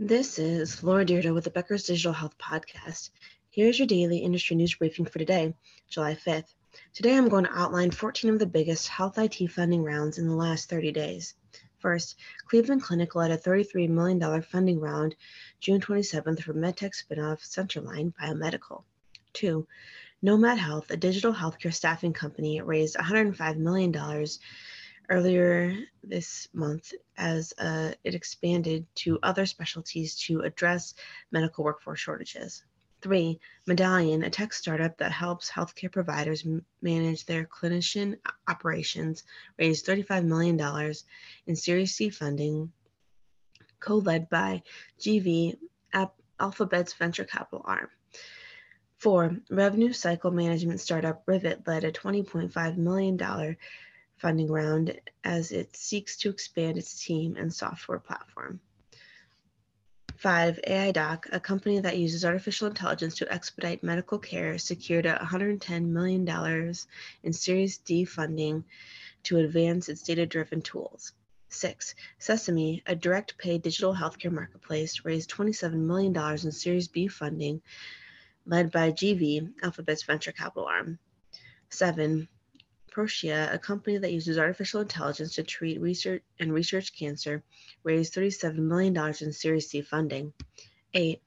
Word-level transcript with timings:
This 0.00 0.38
is 0.38 0.84
Laura 0.84 1.04
Dyrda 1.04 1.34
with 1.34 1.42
the 1.42 1.50
Becker's 1.50 1.82
Digital 1.82 2.12
Health 2.12 2.38
Podcast. 2.38 3.10
Here's 3.50 3.80
your 3.80 3.88
daily 3.88 4.18
industry 4.18 4.54
news 4.54 4.76
briefing 4.76 5.06
for 5.06 5.18
today, 5.18 5.56
July 5.90 6.14
5th. 6.14 6.54
Today 6.94 7.16
I'm 7.16 7.28
going 7.28 7.46
to 7.46 7.58
outline 7.58 7.90
14 7.90 8.30
of 8.30 8.38
the 8.38 8.46
biggest 8.46 8.86
health 8.86 9.18
IT 9.18 9.50
funding 9.50 9.82
rounds 9.82 10.18
in 10.18 10.28
the 10.28 10.36
last 10.36 10.70
30 10.70 10.92
days. 10.92 11.34
First, 11.80 12.14
Cleveland 12.46 12.84
Clinic 12.84 13.16
led 13.16 13.32
a 13.32 13.36
$33 13.36 13.88
million 13.88 14.40
funding 14.42 14.78
round 14.78 15.16
June 15.58 15.80
27th 15.80 16.44
for 16.44 16.54
MedTech 16.54 16.94
spinoff 16.94 17.40
Centerline 17.40 18.14
Biomedical. 18.14 18.84
Two, 19.32 19.66
Nomad 20.22 20.58
Health, 20.58 20.92
a 20.92 20.96
digital 20.96 21.34
healthcare 21.34 21.74
staffing 21.74 22.12
company, 22.12 22.60
raised 22.60 22.94
$105 22.94 23.56
million 23.56 23.92
earlier 25.08 25.76
this 26.02 26.48
month 26.52 26.92
as 27.16 27.52
uh, 27.58 27.92
it 28.04 28.14
expanded 28.14 28.86
to 28.94 29.18
other 29.22 29.46
specialties 29.46 30.14
to 30.16 30.40
address 30.40 30.94
medical 31.30 31.64
workforce 31.64 32.00
shortages. 32.00 32.62
Three, 33.00 33.38
Medallion, 33.66 34.24
a 34.24 34.30
tech 34.30 34.52
startup 34.52 34.98
that 34.98 35.12
helps 35.12 35.50
healthcare 35.50 35.90
providers 35.90 36.44
m- 36.44 36.64
manage 36.82 37.26
their 37.26 37.44
clinician 37.44 38.18
operations, 38.48 39.22
raised 39.56 39.86
$35 39.86 40.24
million 40.24 40.94
in 41.46 41.56
Series 41.56 41.94
C 41.94 42.10
funding, 42.10 42.72
co 43.78 43.98
led 43.98 44.28
by 44.28 44.62
GV, 44.98 45.56
Alphabet's 46.40 46.92
venture 46.94 47.24
capital 47.24 47.62
arm. 47.64 47.88
Four, 48.98 49.36
revenue 49.48 49.92
cycle 49.92 50.32
management 50.32 50.80
startup 50.80 51.22
Rivet 51.26 51.66
led 51.66 51.84
a 51.84 51.92
$20.5 51.92 52.76
million 52.76 53.56
funding 54.18 54.50
round 54.50 54.98
as 55.24 55.52
it 55.52 55.76
seeks 55.76 56.16
to 56.18 56.30
expand 56.30 56.78
its 56.78 57.04
team 57.04 57.36
and 57.36 57.52
software 57.52 57.98
platform. 57.98 58.60
Five, 60.16 60.58
Aidoc, 60.66 61.26
a 61.30 61.38
company 61.38 61.78
that 61.78 61.96
uses 61.96 62.24
artificial 62.24 62.66
intelligence 62.66 63.14
to 63.16 63.32
expedite 63.32 63.84
medical 63.84 64.18
care, 64.18 64.58
secured 64.58 65.04
$110 65.04 65.84
million 65.86 66.74
in 67.22 67.32
Series 67.32 67.78
D 67.78 68.04
funding 68.04 68.64
to 69.22 69.38
advance 69.38 69.88
its 69.88 70.02
data 70.02 70.26
driven 70.26 70.60
tools. 70.60 71.12
Six, 71.50 71.94
Sesame, 72.18 72.82
a 72.86 72.96
direct 72.96 73.38
pay 73.38 73.58
digital 73.58 73.94
healthcare 73.94 74.32
marketplace, 74.32 75.04
raised 75.04 75.30
$27 75.30 75.74
million 75.74 76.14
in 76.16 76.52
Series 76.52 76.88
B 76.88 77.06
funding 77.06 77.62
led 78.48 78.72
by 78.72 78.90
GV, 78.90 79.52
Alphabet's 79.62 80.02
venture 80.02 80.32
capital 80.32 80.64
arm. 80.64 80.98
Seven, 81.68 82.28
Proscia, 82.98 83.54
a 83.54 83.58
company 83.60 83.96
that 83.96 84.12
uses 84.12 84.38
artificial 84.38 84.80
intelligence 84.80 85.36
to 85.36 85.44
treat 85.44 85.80
research 85.80 86.20
and 86.40 86.52
research 86.52 86.98
cancer, 86.98 87.44
raised 87.84 88.12
$37 88.12 88.56
million 88.56 88.96
in 89.20 89.32
Series 89.32 89.70
C 89.70 89.82
funding. 89.82 90.32
Eight, 90.94 91.22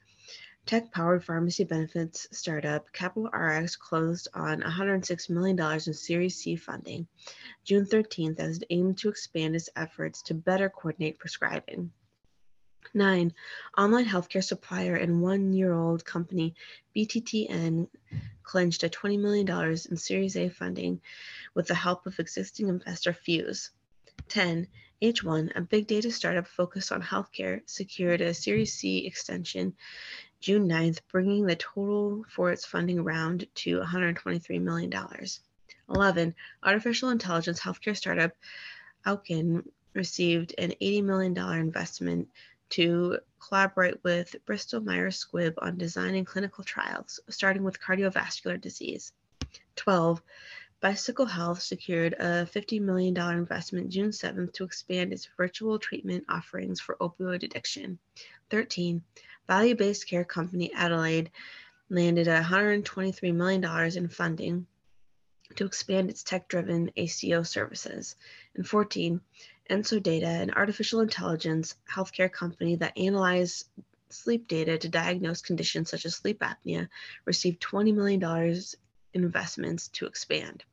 tech 0.65 0.91
powered 0.91 1.23
pharmacy 1.23 1.63
benefits 1.63 2.27
startup 2.33 2.91
Capital 2.91 3.29
RX 3.29 3.77
closed 3.77 4.27
on 4.33 4.59
$106 4.59 5.29
million 5.29 5.57
in 5.57 5.93
Series 5.93 6.35
C 6.35 6.57
funding 6.57 7.07
June 7.63 7.85
13th 7.85 8.41
as 8.41 8.57
it 8.57 8.65
aimed 8.69 8.97
to 8.97 9.07
expand 9.07 9.55
its 9.55 9.69
efforts 9.77 10.21
to 10.23 10.33
better 10.33 10.67
coordinate 10.67 11.19
prescribing. 11.19 11.89
Nine, 12.93 13.33
online 13.77 14.05
healthcare 14.05 14.43
supplier 14.43 14.95
and 14.95 15.21
one 15.21 15.53
year 15.53 15.71
old 15.71 16.03
company 16.03 16.53
BTTN 16.97 17.87
clinched 18.51 18.83
a 18.83 18.89
$20 18.89 19.17
million 19.17 19.47
in 19.89 19.95
Series 19.95 20.35
A 20.35 20.49
funding 20.49 20.99
with 21.53 21.67
the 21.67 21.73
help 21.73 22.05
of 22.05 22.19
existing 22.19 22.67
investor 22.67 23.13
Fuse. 23.13 23.71
10. 24.27 24.67
H1, 25.01 25.55
a 25.55 25.61
big 25.61 25.87
data 25.87 26.11
startup 26.11 26.45
focused 26.45 26.91
on 26.91 27.01
healthcare, 27.01 27.61
secured 27.65 28.19
a 28.19 28.33
Series 28.33 28.73
C 28.73 29.07
extension 29.07 29.73
June 30.41 30.67
9th, 30.67 30.99
bringing 31.09 31.45
the 31.45 31.55
total 31.55 32.25
for 32.27 32.51
its 32.51 32.65
funding 32.65 33.05
round 33.05 33.47
to 33.55 33.79
$123 33.79 34.61
million. 34.61 34.93
11. 35.87 36.35
Artificial 36.61 37.09
intelligence 37.09 37.61
healthcare 37.61 37.95
startup 37.95 38.33
Owkin 39.05 39.65
received 39.93 40.53
an 40.57 40.73
$80 40.81 41.03
million 41.05 41.37
investment 41.37 42.27
to 42.71 43.19
collaborate 43.39 44.03
with 44.03 44.35
Bristol 44.45 44.81
Myers 44.81 45.23
Squibb 45.23 45.53
on 45.57 45.77
designing 45.77 46.25
clinical 46.25 46.63
trials, 46.63 47.19
starting 47.29 47.63
with 47.63 47.81
cardiovascular 47.81 48.59
disease. 48.59 49.13
12. 49.75 50.21
Bicycle 50.79 51.27
Health 51.27 51.61
secured 51.61 52.13
a 52.13 52.45
$50 52.45 52.81
million 52.81 53.15
investment 53.15 53.89
June 53.89 54.09
7th 54.09 54.53
to 54.53 54.63
expand 54.63 55.13
its 55.13 55.29
virtual 55.37 55.77
treatment 55.77 56.23
offerings 56.27 56.79
for 56.79 56.97
opioid 56.99 57.43
addiction. 57.43 57.99
13. 58.49 59.03
Value 59.47 59.75
based 59.75 60.07
care 60.07 60.23
company 60.23 60.71
Aledade 60.75 61.27
landed 61.89 62.27
$123 62.27 63.33
million 63.33 63.97
in 63.97 64.07
funding 64.07 64.65
to 65.55 65.65
expand 65.65 66.09
its 66.09 66.23
tech 66.23 66.47
driven 66.47 66.89
ACO 66.95 67.43
services. 67.43 68.15
And 68.55 68.67
14. 68.67 69.21
EnsoData, 69.71 70.41
an 70.41 70.51
artificial 70.51 70.99
intelligence 70.99 71.75
healthcare 71.89 72.31
company 72.31 72.75
that 72.75 72.97
analyzes 72.97 73.65
sleep 74.09 74.47
data 74.47 74.77
to 74.77 74.89
diagnose 74.89 75.41
conditions 75.41 75.89
such 75.89 76.05
as 76.05 76.15
sleep 76.15 76.41
apnea, 76.41 76.87
received 77.25 77.61
$20 77.61 77.95
million 77.95 78.21
in 79.13 79.23
investments 79.23 79.87
to 79.89 80.05
expand. 80.05 80.63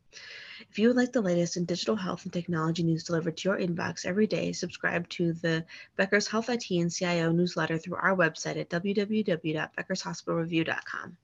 If 0.70 0.78
you 0.78 0.88
would 0.88 0.96
like 0.96 1.12
the 1.12 1.20
latest 1.20 1.56
in 1.56 1.64
digital 1.64 1.94
health 1.94 2.24
and 2.24 2.32
technology 2.32 2.82
news 2.82 3.04
delivered 3.04 3.36
to 3.36 3.48
your 3.48 3.58
inbox 3.58 4.04
every 4.04 4.26
day, 4.26 4.52
subscribe 4.52 5.08
to 5.10 5.32
the 5.34 5.64
Becker's 5.96 6.26
Health 6.26 6.50
IT 6.50 6.68
and 6.70 6.92
CIO 6.92 7.30
newsletter 7.30 7.78
through 7.78 7.94
our 7.96 8.16
website 8.16 8.58
at 8.58 8.68
www.beckershospitalreview.com. 8.68 11.16